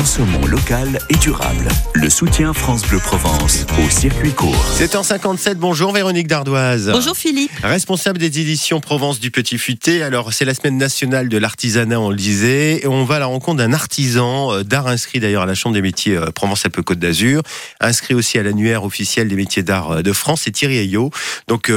Consommons 0.00 0.46
local 0.46 0.98
et 1.10 1.16
durable. 1.16 1.68
Le 1.92 2.08
soutien 2.08 2.54
France 2.54 2.88
Bleu 2.88 2.98
Provence 3.00 3.66
au 3.84 3.90
circuit 3.90 4.32
court. 4.32 4.64
7h57, 4.78 5.56
bonjour 5.56 5.92
Véronique 5.92 6.26
Dardoise. 6.26 6.88
Bonjour 6.90 7.14
Philippe. 7.14 7.50
Responsable 7.62 8.18
des 8.18 8.40
éditions 8.40 8.80
Provence 8.80 9.20
du 9.20 9.30
Petit 9.30 9.58
Futé. 9.58 10.02
Alors, 10.02 10.32
c'est 10.32 10.46
la 10.46 10.54
semaine 10.54 10.78
nationale 10.78 11.28
de 11.28 11.36
l'artisanat, 11.36 12.00
on 12.00 12.08
le 12.08 12.16
disait. 12.16 12.80
Et 12.82 12.86
on 12.86 13.04
va 13.04 13.16
à 13.16 13.18
la 13.18 13.26
rencontre 13.26 13.58
d'un 13.58 13.74
artisan 13.74 14.54
euh, 14.54 14.62
d'art 14.64 14.86
inscrit 14.86 15.20
d'ailleurs 15.20 15.42
à 15.42 15.46
la 15.46 15.54
Chambre 15.54 15.74
des 15.74 15.82
métiers 15.82 16.16
euh, 16.16 16.30
Provence-Alpes-Côte 16.30 16.98
d'Azur. 16.98 17.42
Inscrit 17.78 18.14
aussi 18.14 18.38
à 18.38 18.42
l'annuaire 18.42 18.84
officiel 18.84 19.28
des 19.28 19.36
métiers 19.36 19.62
d'art 19.62 19.90
euh, 19.90 20.02
de 20.02 20.14
France. 20.14 20.40
C'est 20.44 20.50
Thierry 20.50 20.78
Ayot. 20.78 21.10
Donc, 21.46 21.70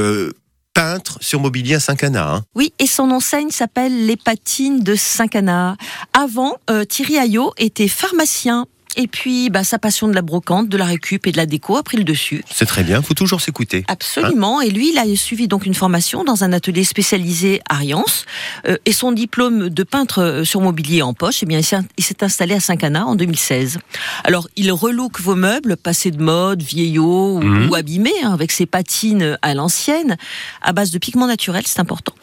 peintre 0.74 1.18
sur 1.20 1.40
mobilier 1.40 1.78
Saint-Cana. 1.78 2.34
Hein. 2.34 2.44
Oui, 2.54 2.74
et 2.78 2.86
son 2.86 3.10
enseigne 3.10 3.50
s'appelle 3.50 4.06
Les 4.06 4.16
Patines 4.16 4.80
de 4.80 4.94
Saint-Cana. 4.94 5.76
Avant, 6.12 6.56
Thierry 6.88 7.16
Ayot 7.16 7.54
était 7.56 7.88
pharmacien 7.88 8.66
et 8.96 9.08
puis, 9.08 9.50
bah, 9.50 9.64
sa 9.64 9.78
passion 9.78 10.08
de 10.08 10.14
la 10.14 10.22
brocante, 10.22 10.68
de 10.68 10.76
la 10.76 10.84
récup 10.84 11.26
et 11.26 11.32
de 11.32 11.36
la 11.36 11.46
déco 11.46 11.76
a 11.76 11.82
pris 11.82 11.96
le 11.96 12.04
dessus. 12.04 12.44
C'est 12.50 12.66
très 12.66 12.84
bien, 12.84 13.02
faut 13.02 13.14
toujours 13.14 13.40
s'écouter. 13.40 13.84
Absolument. 13.88 14.60
et 14.60 14.70
lui, 14.70 14.90
il 14.90 14.98
a 14.98 15.04
suivi 15.16 15.48
donc 15.48 15.66
une 15.66 15.74
formation 15.74 16.24
dans 16.24 16.44
un 16.44 16.52
atelier 16.52 16.84
spécialisé 16.84 17.60
à 17.68 17.74
Riance. 17.74 18.24
Euh, 18.66 18.76
et 18.84 18.92
son 18.92 19.12
diplôme 19.12 19.68
de 19.68 19.82
peintre 19.82 20.22
euh, 20.22 20.44
sur 20.44 20.60
mobilier 20.60 21.02
en 21.02 21.14
poche, 21.14 21.42
eh 21.42 21.46
bien, 21.46 21.60
il 21.96 22.04
s'est 22.04 22.22
installé 22.22 22.54
à 22.54 22.60
Saint-Cana 22.60 23.06
en 23.06 23.16
2016. 23.16 23.78
Alors, 24.24 24.48
il 24.56 24.70
relook 24.72 25.20
vos 25.20 25.34
meubles, 25.34 25.76
passés 25.76 26.10
de 26.10 26.22
mode, 26.22 26.62
vieillots 26.62 27.38
ou, 27.38 27.42
mhm. 27.42 27.74
abîmés, 27.74 28.12
hein, 28.22 28.32
avec 28.32 28.52
ses 28.52 28.66
patines 28.66 29.38
à 29.42 29.54
l'ancienne, 29.54 30.16
à 30.62 30.72
base 30.72 30.90
de 30.90 30.98
pigments 30.98 31.26
naturels, 31.26 31.64
c'est 31.66 31.80
important. 31.80 32.14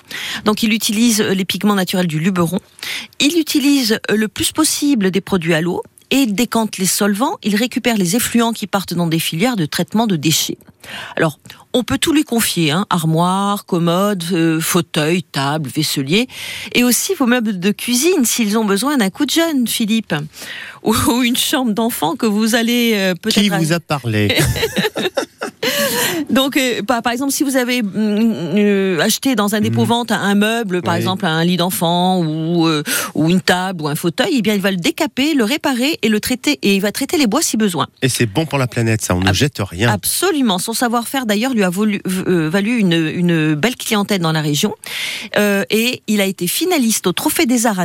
Donc, 0.46 0.64
il 0.64 0.74
utilise 0.74 1.22
les 1.22 1.46
pigments 1.46 1.76
naturels 1.76 2.08
du 2.08 2.20
Luberon. 2.20 2.60
Il 3.20 3.38
utilise 3.38 4.00
le 4.10 4.28
plus 4.28 4.52
possible 4.52 5.12
des 5.12 5.22
produits 5.22 5.54
à 5.54 5.62
l'eau 5.62 5.82
et 6.12 6.18
il 6.18 6.36
décante 6.36 6.78
les 6.78 6.86
solvants, 6.86 7.38
il 7.42 7.56
récupère 7.56 7.98
les 7.98 8.16
effluents 8.16 8.52
qui 8.52 8.68
partent 8.68 8.94
dans 8.94 9.08
des 9.08 9.20
filières 9.20 9.56
de 9.56 9.66
traitement 9.66 10.08
de 10.08 10.18
déchets. 10.18 10.58
Alors, 11.16 11.40
on 11.74 11.84
peut 11.84 11.98
tout 11.98 12.12
lui 12.12 12.24
confier, 12.24 12.72
hein, 12.72 12.86
armoire, 12.90 13.66
commode, 13.66 14.24
euh, 14.34 14.60
fauteuil, 14.60 15.24
table, 15.24 15.70
vaisselier, 15.74 16.28
et 16.74 16.84
aussi 16.84 17.14
vos 17.14 17.28
meubles 17.28 17.60
de 17.60 17.72
cuisine 17.72 18.26
s'ils 18.26 18.58
ont 18.58 18.66
besoin 18.66 18.98
d'un 18.98 19.10
coup 19.10 19.26
de 19.26 19.32
jeune, 19.32 19.68
Philippe, 19.68 20.14
ou, 20.84 20.94
une 21.24 21.38
chambre 21.38 21.72
d'enfant 21.72 22.16
que 22.16 22.26
vous 22.26 22.56
allez 22.56 22.94
euh, 22.96 23.14
peut-être... 23.16 23.42
Qui 23.42 23.50
vous 23.50 23.74
a 23.74 23.80
parlé? 23.80 24.38
Donc, 26.30 26.58
euh, 26.58 26.82
par, 26.84 27.12
exemple, 27.12 27.32
si 27.32 27.44
vous 27.44 27.56
avez 27.56 27.82
mm, 27.82 27.90
euh, 28.58 29.00
acheté 29.00 29.36
dans 29.36 29.56
un 29.56 29.60
mhm. 29.60 29.64
dépôt-vente 29.64 30.12
un 30.12 30.36
meuble, 30.36 30.82
par 30.82 30.96
exemple 30.96 31.26
un 31.26 31.44
lit 31.44 31.58
d'enfant 31.58 32.20
ou, 32.20 32.68
euh, 32.68 32.84
ou 33.16 33.30
une 33.30 33.42
table 33.42 33.84
ou 33.84 33.88
un 33.88 33.96
fauteuil, 33.96 34.36
eh 34.38 34.42
bien, 34.42 34.54
il 34.54 34.62
va 34.62 34.72
le 34.72 34.78
décaper, 34.78 35.34
le 35.34 35.44
réparer 35.44 36.00
et 36.02 36.10
le 36.10 36.20
traiter. 36.20 36.60
Et 36.62 36.76
il 36.76 36.82
va 36.82 36.92
traiter 36.92 37.18
les 37.18 37.28
bois 37.28 37.42
si 37.42 37.58
besoin. 37.58 37.88
Et 38.02 38.10
c'est 38.10 38.26
bon 38.26 38.46
pour 38.46 38.60
la 38.60 38.68
planète, 38.68 39.02
ça. 39.02 39.16
On 39.16 39.22
ne 39.22 39.34
jette 39.34 39.60
rien. 39.60 39.90
Absolument. 39.90 40.58
Son 40.58 40.74
savoir-faire, 40.74 41.26
d'ailleurs, 41.26 41.54
lui 41.54 41.64
a 41.64 41.70
valu 41.70 42.02
une, 42.78 42.94
une, 42.94 43.56
belle 43.56 43.76
clientèle 43.76 44.22
dans 44.22 44.32
la 44.32 44.42
région. 44.42 44.76
et 45.38 46.02
il 46.08 46.22
a 46.22 46.26
été 46.26 46.48
finaliste 46.48 47.08
au 47.08 47.14
Trophée 47.14 47.46
des 47.46 47.66
Arts 47.66 47.82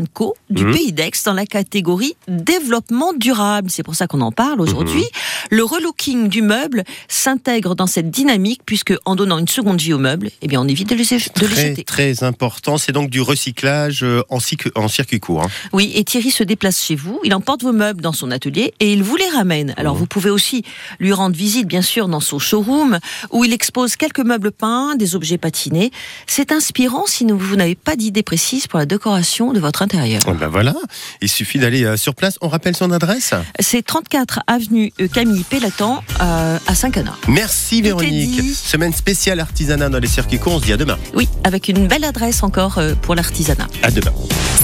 du 0.50 0.64
mhm. 0.64 0.72
Pays 0.72 0.92
d'Aix 0.92 1.10
dans 1.24 1.32
la 1.32 1.46
catégorie 1.46 2.16
développement 2.28 3.12
durable. 3.12 3.70
C'est 3.70 3.82
pour 3.82 3.94
ça 3.94 4.06
qu'on 4.06 4.20
en 4.20 4.32
parle 4.32 4.60
aujourd'hui. 4.60 5.00
Mhm. 5.00 5.06
Le 5.50 5.64
relooking 5.64 6.28
du 6.28 6.42
meuble 6.42 6.84
s'intègre 7.08 7.74
dans 7.76 7.86
cette 7.86 8.10
dynamique, 8.10 8.62
puisque 8.64 8.94
en 9.04 9.14
donnant 9.14 9.38
une 9.38 9.48
seconde 9.48 9.80
vie 9.80 9.92
aux 9.92 9.98
meubles, 9.98 10.30
eh 10.42 10.48
bien, 10.48 10.60
on 10.60 10.66
évite 10.66 10.88
de 10.88 10.94
les, 10.94 11.04
de 11.04 11.30
très, 11.30 11.68
jeter. 11.68 11.84
Très 11.84 12.24
important, 12.24 12.78
c'est 12.78 12.92
donc 12.92 13.10
du 13.10 13.20
recyclage 13.20 14.02
euh, 14.02 14.22
en, 14.30 14.38
en 14.74 14.88
circuit 14.88 15.20
court. 15.20 15.42
Hein. 15.42 15.50
Oui, 15.72 15.92
et 15.94 16.02
Thierry 16.02 16.30
se 16.30 16.42
déplace 16.42 16.82
chez 16.82 16.96
vous, 16.96 17.20
il 17.22 17.34
emporte 17.34 17.62
vos 17.62 17.72
meubles 17.72 18.00
dans 18.00 18.12
son 18.12 18.30
atelier 18.30 18.74
et 18.80 18.92
il 18.92 19.02
vous 19.02 19.16
les 19.16 19.28
ramène. 19.28 19.74
Alors 19.76 19.94
mmh. 19.94 19.98
vous 19.98 20.06
pouvez 20.06 20.30
aussi 20.30 20.64
lui 20.98 21.12
rendre 21.12 21.36
visite, 21.36 21.66
bien 21.66 21.82
sûr, 21.82 22.08
dans 22.08 22.20
son 22.20 22.38
showroom, 22.38 22.98
où 23.30 23.44
il 23.44 23.52
expose 23.52 23.96
quelques 23.96 24.20
meubles 24.20 24.52
peints, 24.52 24.96
des 24.96 25.14
objets 25.14 25.38
patinés. 25.38 25.90
C'est 26.26 26.52
inspirant 26.52 27.04
si 27.06 27.26
vous 27.26 27.56
n'avez 27.56 27.74
pas 27.74 27.96
d'idée 27.96 28.22
précise 28.22 28.66
pour 28.66 28.78
la 28.78 28.86
décoration 28.86 29.52
de 29.52 29.60
votre 29.60 29.82
intérieur. 29.82 30.22
Oh, 30.26 30.32
ben 30.32 30.48
voilà, 30.48 30.74
il 31.20 31.28
suffit 31.28 31.58
d'aller 31.58 31.84
euh, 31.84 31.96
sur 31.96 32.14
place. 32.14 32.38
On 32.40 32.48
rappelle 32.48 32.74
son 32.74 32.90
adresse? 32.90 33.34
C'est 33.60 33.84
34 33.84 34.40
avenue 34.46 34.92
euh, 35.00 35.08
Camille 35.08 35.44
Pellatan 35.44 36.02
à 36.18 36.74
Saint-Canard. 36.74 37.18
Merci 37.28 37.65
Véronique. 37.74 38.42
Semaine 38.54 38.92
spéciale 38.92 39.40
artisanat 39.40 39.88
dans 39.88 39.98
les 39.98 40.06
circuits 40.06 40.38
courts. 40.38 40.54
On 40.54 40.60
se 40.60 40.64
dit 40.64 40.72
à 40.72 40.76
demain. 40.76 40.98
Oui, 41.14 41.28
avec 41.44 41.68
une 41.68 41.88
belle 41.88 42.04
adresse 42.04 42.42
encore 42.42 42.78
euh, 42.78 42.94
pour 42.94 43.14
l'artisanat. 43.14 43.66
À 43.82 43.90
demain. 43.90 44.12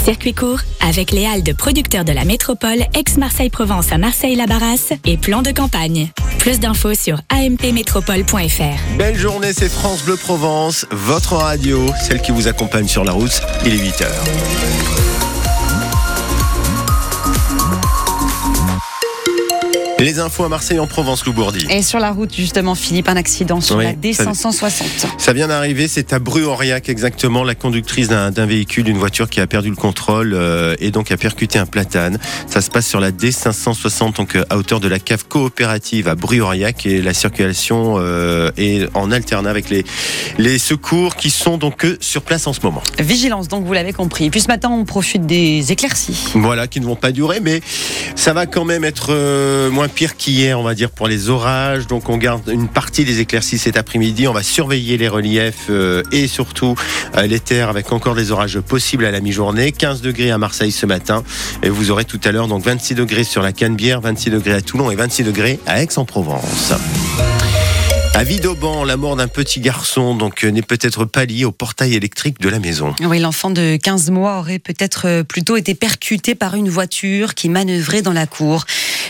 Circuit 0.05 0.35
court 0.35 0.61
avec 0.81 1.11
les 1.11 1.27
halles 1.27 1.43
de 1.43 1.53
producteurs 1.53 2.05
de 2.05 2.13
la 2.13 2.25
métropole 2.25 2.85
ex-Marseille-Provence 2.95 3.93
à 3.93 3.99
Marseille-Labarras 3.99 4.93
et 5.05 5.17
plan 5.17 5.43
de 5.43 5.51
campagne. 5.51 6.11
Plus 6.39 6.61
d'infos 6.61 6.95
sur 6.95 7.21
ampmétropole.fr. 7.33 8.97
Belle 8.99 9.19
journée, 9.19 9.53
c'est 9.53 9.69
France 9.69 10.03
Bleu 10.03 10.17
Provence, 10.17 10.87
votre 10.91 11.35
radio, 11.35 11.87
celle 12.01 12.21
qui 12.23 12.33
vous 12.33 12.49
accompagne 12.49 12.89
sur 12.89 13.05
la 13.05 13.13
route. 13.13 13.41
Il 13.65 13.75
est 13.75 13.79
8h. 13.79 15.12
Les 20.03 20.19
infos 20.19 20.43
à 20.43 20.49
Marseille 20.49 20.81
en 20.81 20.89
Provence, 20.89 21.25
Loubourdi. 21.25 21.65
Et 21.71 21.81
sur 21.81 22.01
la 22.01 22.11
route, 22.11 22.35
justement, 22.35 22.75
Philippe, 22.75 23.09
un 23.09 23.15
accident 23.15 23.61
sur 23.61 23.77
la 23.77 23.93
D560. 23.93 24.83
Ça, 25.17 25.33
vient 25.33 25.47
d'arriver, 25.47 25.87
c'est 25.87 26.13
à 26.13 26.19
Bru-Aurillac 26.19 26.89
exactement, 26.89 27.45
la 27.45 27.55
conductrice 27.55 28.09
d'un 28.09 28.47
véhicule, 28.47 28.83
d'une 28.83 28.99
voiture 28.99 29.31
qui 29.31 29.41
a 29.41 29.47
perdu 29.47 29.71
le 29.71 29.77
contrôle 29.77 30.33
euh, 30.35 30.75
et 30.81 30.91
donc 30.91 31.13
a 31.13 31.17
percuté 31.17 31.61
un 31.61 31.67
platane. 31.67 32.19
Ça 32.49 32.61
se 32.61 32.69
passe 32.69 32.89
sur 32.89 32.99
la 32.99 33.13
D560, 33.13 34.17
donc 34.17 34.35
euh, 34.35 34.45
à 34.51 34.57
hauteur 34.57 34.81
de 34.81 34.89
la 34.89 34.99
cave 34.99 35.25
coopérative 35.29 36.09
à 36.09 36.17
Bru-Aurillac 36.17 36.85
et 36.85 37.01
la 37.01 37.15
circulation 37.15 37.95
euh, 37.99 38.51
est 38.57 38.89
en 38.95 39.13
alternat 39.13 39.51
avec 39.51 39.71
les, 39.71 39.85
les 40.37 40.59
secours 40.59 41.15
qui 41.15 41.31
sont 41.31 41.59
donc 41.59 41.87
sur 42.01 42.23
place 42.23 42.49
en 42.49 42.53
ce 42.53 42.61
moment. 42.65 42.83
Vigilance, 42.99 43.47
donc 43.47 43.65
vous 43.65 43.73
l'avez 43.73 43.93
compris. 43.93 44.25
Et 44.25 44.31
puis 44.31 44.41
ce 44.41 44.49
matin, 44.49 44.69
on 44.69 44.85
profite 44.85 45.27
des 45.27 45.71
éclaircies. 45.71 46.33
Voilà, 46.35 46.67
qui 46.67 46.81
ne 46.81 46.87
vont 46.87 46.97
pas 46.97 47.13
durer, 47.13 47.39
mais 47.39 47.61
ça 48.17 48.33
va 48.33 48.47
quand 48.47 48.65
même 48.65 48.83
être 48.83 49.13
moins 49.71 49.92
pire 49.93 50.17
qu'hier, 50.17 50.59
on 50.59 50.63
va 50.63 50.75
dire, 50.75 50.91
pour 50.91 51.09
les 51.09 51.29
orages. 51.29 51.87
Donc 51.87 52.09
on 52.09 52.17
garde 52.17 52.49
une 52.49 52.69
partie 52.69 53.05
des 53.05 53.21
éclaircies 53.21 53.59
cet 53.59 53.77
après-midi. 53.77 54.27
On 54.27 54.33
va 54.33 54.43
surveiller 54.43 54.97
les 54.97 55.09
reliefs 55.09 55.67
euh, 55.71 56.03
et 56.13 56.27
surtout 56.27 56.75
euh, 57.17 57.27
les 57.27 57.41
terres 57.41 57.69
avec 57.69 57.93
encore 57.93 58.15
des 58.15 58.31
orages 58.31 58.61
possibles 58.61 59.05
à 59.05 59.11
la 59.11 59.21
mi-journée. 59.21 59.73
15 59.73 60.01
degrés 60.01 60.31
à 60.31 60.39
Marseille 60.39 60.73
ce 60.73 60.87
matin. 60.87 61.23
Et 61.63 61.69
vous 61.69 61.91
aurez 61.91 62.05
tout 62.05 62.21
à 62.25 62.33
l'heure 62.33 62.49
donc 62.49 62.65
26 62.65 62.95
degrés 62.95 63.25
sur 63.25 63.43
la 63.43 63.53
Canebière, 63.53 64.01
26 64.01 64.31
degrés 64.31 64.55
à 64.55 64.61
Toulon 64.61 64.91
et 64.91 64.97
26 64.97 65.25
degrés 65.25 65.61
à 65.67 65.83
Aix-en-Provence. 65.83 66.73
À 68.15 68.25
Vidauban, 68.25 68.85
la 68.85 68.99
mort 68.99 69.17
d'un 69.17 69.27
petit 69.27 69.59
garçon 69.59 70.15
donc 70.15 70.45
euh, 70.45 70.51
n'est 70.51 70.61
peut-être 70.61 71.07
pas 71.07 71.25
liée 71.25 71.47
au 71.47 71.51
portail 71.51 71.95
électrique 71.95 72.39
de 72.41 72.51
la 72.51 72.59
maison. 72.59 72.95
Oui, 73.01 73.19
l'enfant 73.19 73.49
de 73.49 73.79
15 73.83 74.11
mois 74.11 74.39
aurait 74.39 74.59
peut-être 74.59 75.07
euh, 75.07 75.23
plutôt 75.25 75.57
été 75.57 75.75
percuté 75.75 76.35
par 76.35 76.55
une 76.55 76.69
voiture 76.69 77.35
qui 77.35 77.49
manœuvrait 77.49 78.03
dans 78.03 78.13
la 78.13 78.27
cour. 78.27 78.67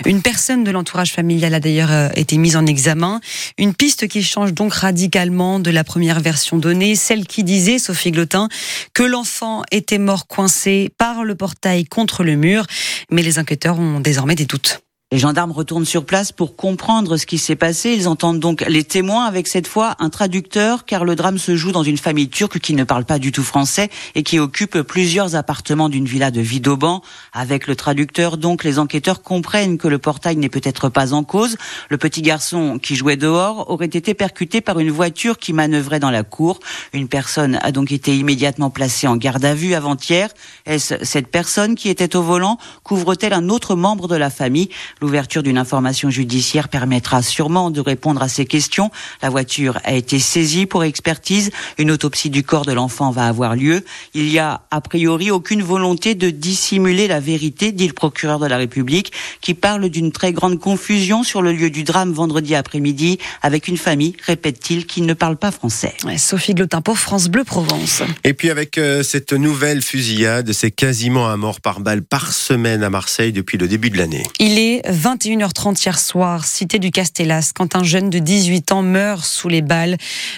Une 0.07 0.23
personne 0.23 0.63
de 0.63 0.71
l'entourage 0.71 1.13
familial 1.13 1.53
a 1.53 1.59
d'ailleurs 1.59 1.91
euh, 1.91 2.11
été 2.15 2.39
mise 2.39 2.55
en 2.55 2.65
examen. 2.65 3.21
Une 3.59 3.75
piste 3.75 4.07
qui 4.07 4.23
change 4.23 4.55
donc 4.55 4.73
radicalement 4.73 5.59
de 5.59 5.73
la 5.73 5.83
première 5.83 6.21
version 6.21 6.57
donnée, 6.57 6.95
celle 6.95 7.27
qui 7.27 7.43
disait, 7.43 7.81
Sophie 7.81 8.13
Glotin, 8.13 8.49
que 8.95 9.03
l'enfant 9.03 9.65
était 9.73 9.99
mort 9.99 10.29
coincé 10.29 10.91
par 10.97 11.25
le 11.25 11.34
portail 11.34 11.87
contre 11.87 12.23
le 12.23 12.37
mur. 12.37 12.67
Mais 13.11 13.23
les 13.23 13.41
enquêteurs 13.41 13.81
ont 13.81 13.99
désormais 13.99 14.37
des 14.37 14.47
doutes. 14.47 14.81
Les 15.12 15.19
gendarmes 15.19 15.53
retournent 15.53 15.84
sur 15.84 16.06
place 16.06 16.33
pour 16.33 16.56
comprendre 16.56 17.19
ce 17.19 17.27
qui 17.27 17.37
s'est 17.37 17.55
passé. 17.55 17.91
Ils 17.91 18.09
entendent 18.09 18.41
donc 18.41 18.65
les 18.67 18.83
témoins 18.83 19.27
avec 19.27 19.47
cette 19.47 19.67
fois 19.67 19.95
un 19.99 20.09
traducteur 20.09 20.87
car 20.87 21.05
le 21.05 21.15
drame 21.15 21.37
se 21.37 21.55
joue 21.55 21.71
dans 21.71 21.83
une 21.83 21.99
famille 21.99 22.31
turque 22.31 22.59
qui 22.61 22.73
ne 22.73 22.83
parle 22.83 23.05
pas 23.05 23.19
du 23.19 23.31
tout 23.31 23.43
français 23.43 23.91
et 24.15 24.22
qui 24.22 24.39
occupe 24.39 24.81
plusieurs 24.81 25.34
appartements 25.34 25.91
d'une 25.91 26.06
villa 26.06 26.31
de 26.31 26.41
Vidauban. 26.41 27.03
Avec 27.34 27.67
le 27.67 27.77
traducteur, 27.77 28.39
donc, 28.39 28.65
les 28.65 28.78
enquêteurs 28.78 29.21
comprennent 29.21 29.77
que 29.77 29.87
le 29.87 29.99
portail 29.99 30.36
n'est 30.36 30.48
peut-être 30.48 30.89
pas 30.89 31.13
en 31.13 31.25
cause. 31.25 31.59
Le 31.91 31.98
petit 31.98 32.22
garçon 32.22 32.78
qui 32.83 32.97
jouait 32.97 33.19
dehors 33.19 33.69
aurait 33.69 33.84
été 33.84 34.15
percuté 34.15 34.63
par 34.63 34.78
une 34.78 34.91
voiture 34.91 35.36
qui 35.36 35.53
manœuvrait 35.53 36.01
dans 36.01 36.10
la 36.10 36.22
cour. 36.22 36.59
Une 36.95 37.09
personne 37.09 37.59
a 37.60 37.71
donc 37.71 37.92
été 37.92 38.16
immédiatement 38.16 38.71
placée 38.71 39.09
en 39.09 39.19
garde 39.19 39.45
à 39.45 39.54
vue 39.54 39.75
avant-hier. 39.75 40.31
Est-ce 40.65 41.04
cette 41.04 41.27
personne 41.27 41.75
qui 41.75 41.91
était 41.91 42.16
au 42.16 42.22
volant? 42.22 42.57
Couvre-t-elle 42.83 43.34
un 43.34 43.51
autre 43.51 43.75
membre 43.77 44.09
de 44.09 44.16
la 44.16 44.31
famille? 44.31 44.71
L'ouverture 45.03 45.43
d'une 45.43 45.59
information 45.59 46.10
judiciaire 46.10 46.69
permettra 46.69 47.22
sûrement 47.22 47.72
de 47.72 47.81
répondre 47.81 48.22
à 48.22 48.28
ces 48.28 48.47
questions. 48.47 48.93
La 49.21 49.31
voiture 49.31 49.81
a 49.83 49.95
été 49.95 50.21
saisie 50.21 50.65
pour 50.65 50.84
expertise. 50.84 51.51
Une 51.77 51.91
autopsie 51.91 52.31
du 52.31 52.45
corps 52.45 52.65
de 52.65 52.72
l'enfant 52.72 53.10
va 53.10 53.27
avoir 53.27 53.57
lieu. 53.57 53.84
Il 54.15 54.28
y 54.28 54.39
a 54.39 54.60
a 54.71 54.81
priori 54.81 55.33
aucune 55.33 55.60
volonté 55.60 56.15
de 56.15 56.31
dissimuler 56.31 57.09
la 57.09 57.19
vérité, 57.19 57.72
dit 57.72 57.89
le 57.89 57.95
procureur 57.95 58.39
de 58.39 58.47
la 58.47 58.57
République, 58.57 59.10
qui 59.41 59.54
parle 59.54 59.89
d'une 59.89 60.13
très 60.13 60.33
grande 60.33 60.60
confusion 60.60 61.25
sur 61.25 61.43
le 61.43 61.53
lieu 61.53 61.71
du 61.71 61.83
drame 61.83 62.13
vendredi 62.13 62.55
après-midi 62.55 63.19
avec 63.43 63.66
une 63.66 63.78
famille, 63.78 64.15
répète-t-il, 64.25 64.87
qui 64.87 65.03
ne 65.03 65.15
parle 65.15 65.37
pas 65.37 65.51
français. 65.51 65.95
Sophie 66.16 66.55
Glotin 66.55 66.81
pour 66.81 66.98
France 66.98 67.28
Bleu 67.28 67.43
Provence. 67.43 68.05
Et 68.22 68.34
puis 68.34 68.51
avec 68.51 68.78
euh, 68.78 69.03
cette 69.03 69.33
nouvelle 69.33 69.83
fusillade, 69.83 70.53
c'est 70.53 70.71
quasiment 70.71 71.28
un 71.28 71.37
mort 71.37 71.60
par 71.60 71.81
balle 71.81 72.03
par 72.03 72.33
semaine 72.33 72.84
à 72.84 72.91
Marseille 72.91 73.33
depuis 73.33 73.59
le 73.59 73.66
début 73.66 73.91
de 73.91 73.98
l'année. 73.98 74.22
Il 74.39 74.60
est 74.60 74.91
21h30 74.92 75.84
hier 75.84 75.98
soir, 75.98 76.44
cité 76.44 76.78
du 76.78 76.91
Castellas, 76.91 77.53
quand 77.54 77.74
un 77.77 77.83
jeune 77.83 78.10
de 78.10 78.18
18 78.18 78.72
ans 78.72 78.83
meurt 78.83 79.24
sous 79.24 79.48
les 79.48 79.62
balles, 79.62 79.97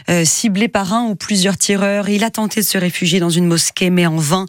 euh, 0.09 0.25
ciblé 0.25 0.69
par 0.69 0.93
un 0.93 1.05
ou 1.05 1.15
plusieurs 1.15 1.59
tireurs. 1.59 2.09
Il 2.09 2.25
a 2.25 2.31
tenté 2.31 2.61
de 2.61 2.67
se 2.67 2.79
réfugier 2.79 3.21
dans 3.21 3.31
une 3.31 3.47
mosquée, 3.47 3.91
mais 3.91 4.07
en 4.07 4.17
vain. 4.17 4.47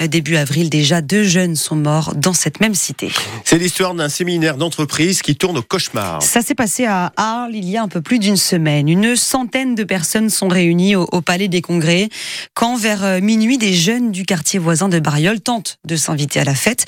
Euh, 0.00 0.06
début 0.06 0.36
avril, 0.36 0.70
déjà 0.70 1.00
deux 1.00 1.24
jeunes 1.24 1.56
sont 1.56 1.76
morts 1.76 2.14
dans 2.14 2.34
cette 2.34 2.60
même 2.60 2.74
cité. 2.74 3.10
C'est 3.44 3.58
l'histoire 3.58 3.94
d'un 3.94 4.08
séminaire 4.08 4.56
d'entreprise 4.56 5.22
qui 5.22 5.36
tourne 5.36 5.58
au 5.58 5.62
cauchemar. 5.62 6.22
Ça 6.22 6.42
s'est 6.42 6.54
passé 6.54 6.84
à 6.84 7.12
Arles 7.16 7.54
il 7.54 7.68
y 7.68 7.76
a 7.76 7.82
un 7.82 7.88
peu 7.88 8.02
plus 8.02 8.18
d'une 8.18 8.36
semaine. 8.36 8.88
Une 8.88 9.16
centaine 9.16 9.74
de 9.74 9.84
personnes 9.84 10.30
sont 10.30 10.48
réunies 10.48 10.96
au, 10.96 11.08
au 11.12 11.20
Palais 11.20 11.48
des 11.48 11.62
Congrès 11.62 12.08
quand, 12.54 12.76
vers 12.76 13.04
euh, 13.04 13.20
minuit, 13.20 13.58
des 13.58 13.72
jeunes 13.72 14.10
du 14.12 14.24
quartier 14.24 14.58
voisin 14.58 14.88
de 14.88 14.98
Bariol 14.98 15.40
tentent 15.40 15.78
de 15.84 15.96
s'inviter 15.96 16.40
à 16.40 16.44
la 16.44 16.54
fête. 16.54 16.86